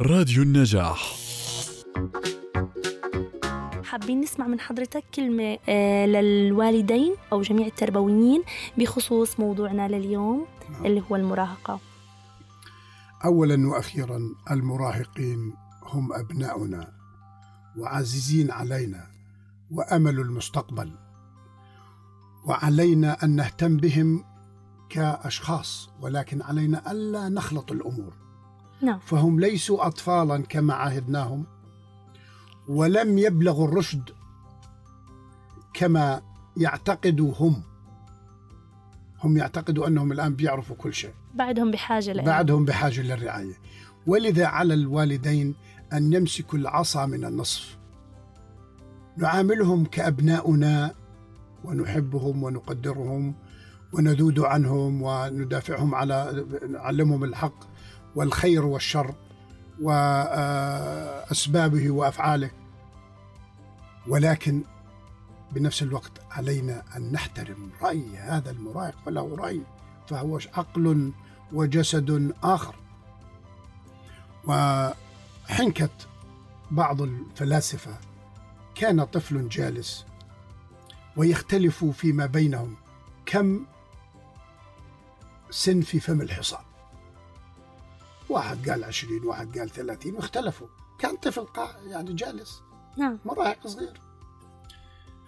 راديو 0.00 0.42
النجاح. 0.42 1.16
حابين 3.84 4.20
نسمع 4.20 4.46
من 4.46 4.60
حضرتك 4.60 5.04
كلمة 5.14 5.58
آه، 5.68 6.06
للوالدين 6.06 7.14
أو 7.32 7.42
جميع 7.42 7.66
التربويين 7.66 8.42
بخصوص 8.78 9.40
موضوعنا 9.40 9.88
لليوم 9.88 10.46
اللي 10.84 11.02
هو 11.10 11.16
المراهقة. 11.16 11.80
اولا 13.24 13.68
وأخيرا 13.68 14.20
المراهقين 14.50 15.54
هم 15.82 16.12
أبناؤنا 16.12 16.92
وعزيزين 17.78 18.50
علينا 18.50 19.06
وأمل 19.70 20.20
المستقبل. 20.20 20.92
وعلينا 22.46 23.24
أن 23.24 23.30
نهتم 23.30 23.76
بهم 23.76 24.24
كأشخاص 24.90 25.90
ولكن 26.00 26.42
علينا 26.42 26.92
ألا 26.92 27.28
نخلط 27.28 27.72
الأمور. 27.72 28.23
نعم. 28.84 28.98
فهم 28.98 29.40
ليسوا 29.40 29.86
اطفالا 29.86 30.42
كما 30.42 30.74
عهدناهم 30.74 31.44
ولم 32.68 33.18
يبلغوا 33.18 33.68
الرشد 33.68 34.10
كما 35.74 36.22
يعتقدوا 36.56 37.32
هم. 37.38 37.62
هم 39.24 39.36
يعتقدوا 39.36 39.86
أنهم 39.86 40.12
الآن 40.12 40.34
بيعرفوا 40.34 40.76
كل 40.76 40.94
شيء. 40.94 41.14
بعدهم 41.34 41.70
بحاجة 41.70 42.12
لإلنا 42.12 42.22
بعدهم 42.22 42.64
بحاجة 42.64 43.00
للرعاية. 43.00 43.54
ولذا 44.06 44.46
على 44.46 44.74
الوالدين 44.74 45.54
أن 45.92 46.12
يمسكوا 46.12 46.58
العصا 46.58 47.06
من 47.06 47.24
النصف. 47.24 47.78
نعاملهم 49.16 49.84
كأبناؤنا 49.84 50.94
ونحبهم 51.64 52.42
ونقدرهم 52.42 53.34
وندود 53.92 54.40
عنهم 54.40 55.02
وندافعهم 55.02 55.94
على 55.94 56.46
نعلمهم 56.70 57.24
الحق. 57.24 57.73
والخير 58.16 58.66
والشر 58.66 59.14
وأسبابه 59.80 61.90
وأفعاله. 61.90 62.50
ولكن 64.08 64.62
بنفس 65.52 65.82
الوقت 65.82 66.12
علينا 66.30 66.82
أن 66.96 67.12
نحترم 67.12 67.70
رأي 67.82 68.16
هذا 68.16 68.50
المراهق 68.50 68.94
فله 69.06 69.36
رأي 69.36 69.60
فهو 70.08 70.38
عقل 70.54 71.12
وجسد 71.52 72.34
آخر. 72.42 72.74
وحنكت 74.44 76.08
بعض 76.70 77.02
الفلاسفة 77.02 77.98
كان 78.74 79.04
طفل 79.04 79.48
جالس 79.48 80.06
ويختلف 81.16 81.84
فيما 81.84 82.26
بينهم 82.26 82.76
كم 83.26 83.66
سن 85.50 85.80
في 85.80 86.00
فم 86.00 86.20
الحصان؟ 86.20 86.64
واحد 88.34 88.70
قال 88.70 88.84
عشرين 88.84 89.24
واحد 89.24 89.58
قال 89.58 89.70
ثلاثين 89.70 90.14
واختلفوا. 90.14 90.66
كان 90.98 91.16
طفل 91.16 91.44
قاع 91.44 91.76
يعني 91.86 92.12
جالس. 92.12 92.62
نعم. 92.98 93.18
مراهق 93.24 93.66
صغير. 93.66 94.00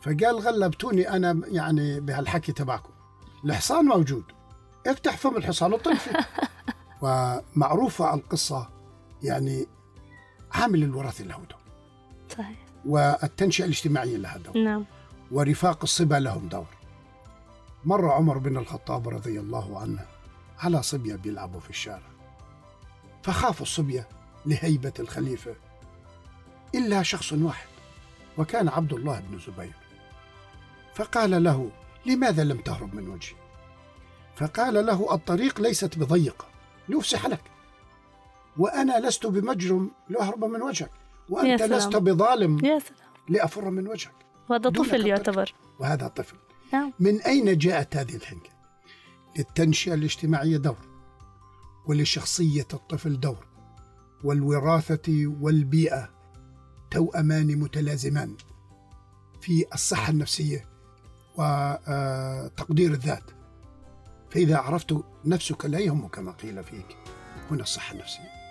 فقال 0.02 0.38
غلبتوني 0.40 1.10
أنا 1.10 1.40
يعني 1.46 2.00
بهالحكي 2.00 2.52
تبعكم 2.52 2.90
الحصان 3.44 3.84
موجود. 3.84 4.24
افتح 4.86 5.16
فم 5.16 5.36
الحصان 5.36 5.72
وطل 5.72 5.96
فيه. 5.96 6.12
ومعروفة 7.02 8.14
القصة 8.14 8.68
يعني 9.22 9.66
عامل 10.52 10.82
الوراثه 10.82 11.24
له 11.24 11.36
دور 11.36 11.58
صحيح. 12.36 12.58
والتنشئة 12.84 13.64
الاجتماعية 13.64 14.16
لها 14.16 14.36
دور 14.36 14.58
نعم. 14.58 14.84
ورفاق 15.30 15.78
الصبا 15.82 16.14
لهم 16.14 16.48
دور. 16.48 16.66
مر 17.84 18.10
عمر 18.10 18.38
بن 18.38 18.56
الخطاب 18.56 19.08
رضي 19.08 19.40
الله 19.40 19.80
عنه 19.80 20.06
على 20.58 20.82
صبية 20.82 21.16
بيلعبوا 21.16 21.60
في 21.60 21.70
الشارع. 21.70 22.15
فخافوا 23.26 23.62
الصبية 23.62 24.08
لهيبة 24.46 24.92
الخليفة 24.98 25.54
إلا 26.74 27.02
شخص 27.02 27.32
واحد 27.32 27.68
وكان 28.38 28.68
عبد 28.68 28.92
الله 28.92 29.20
بن 29.20 29.38
زبير. 29.38 29.72
فقال 30.94 31.44
له 31.44 31.70
لماذا 32.06 32.44
لم 32.44 32.58
تهرب 32.58 32.94
من 32.94 33.08
وجهي؟ 33.08 33.36
فقال 34.36 34.86
له 34.86 35.14
الطريق 35.14 35.60
ليست 35.60 35.98
بضيقة 35.98 36.46
لأفسح 36.88 37.26
لك 37.26 37.40
وأنا 38.56 39.00
لست 39.00 39.26
بمجرم 39.26 39.90
لأهرب 40.08 40.44
من 40.44 40.62
وجهك 40.62 40.90
وأنت. 41.28 41.62
لست 41.62 41.96
بظالم 41.96 42.64
يا 42.64 42.78
سلام. 42.78 43.00
لأفر 43.28 43.70
من 43.70 43.88
وجهك. 43.88 44.14
وهذا 44.48 44.70
طفل. 44.70 45.06
يعتبر. 45.06 45.54
وهذا 45.78 46.08
طفل. 46.08 46.36
نعم. 46.72 46.92
من 47.00 47.20
أين 47.20 47.58
جاءت 47.58 47.96
هذه 47.96 48.16
الحنكة؟ 48.16 48.50
للتنشئة 49.38 49.94
الاجتماعية 49.94 50.56
دور. 50.56 50.95
ولشخصية 51.86 52.66
الطفل 52.74 53.20
دور 53.20 53.46
والوراثة 54.24 55.26
والبيئة 55.40 56.10
توأمان 56.90 57.58
متلازمان 57.58 58.36
في 59.40 59.64
الصحة 59.74 60.10
النفسية 60.10 60.68
وتقدير 61.38 62.92
الذات. 62.92 63.30
فإذا 64.30 64.56
عرفت 64.56 65.04
نفسك 65.24 65.64
لا 65.64 65.78
يهمك 65.78 66.18
ما 66.18 66.32
قيل 66.32 66.64
فيك 66.64 66.96
هنا 67.50 67.62
الصحة 67.62 67.94
النفسية. 67.94 68.45